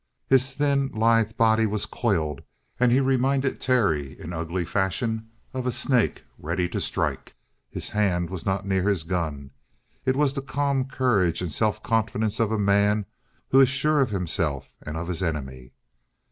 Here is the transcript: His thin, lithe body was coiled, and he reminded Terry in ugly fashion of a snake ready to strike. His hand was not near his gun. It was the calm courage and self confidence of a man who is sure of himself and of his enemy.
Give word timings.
His 0.25 0.51
thin, 0.53 0.89
lithe 0.95 1.37
body 1.37 1.67
was 1.67 1.85
coiled, 1.85 2.41
and 2.79 2.91
he 2.91 2.99
reminded 2.99 3.61
Terry 3.61 4.19
in 4.19 4.33
ugly 4.33 4.65
fashion 4.65 5.29
of 5.53 5.67
a 5.67 5.71
snake 5.71 6.23
ready 6.39 6.67
to 6.69 6.81
strike. 6.81 7.35
His 7.69 7.89
hand 7.89 8.31
was 8.31 8.43
not 8.43 8.65
near 8.65 8.89
his 8.89 9.03
gun. 9.03 9.51
It 10.03 10.15
was 10.15 10.33
the 10.33 10.41
calm 10.41 10.85
courage 10.85 11.43
and 11.43 11.51
self 11.51 11.83
confidence 11.83 12.39
of 12.39 12.51
a 12.51 12.57
man 12.57 13.05
who 13.49 13.59
is 13.59 13.69
sure 13.69 14.01
of 14.01 14.09
himself 14.09 14.73
and 14.81 14.97
of 14.97 15.07
his 15.07 15.21
enemy. 15.21 15.71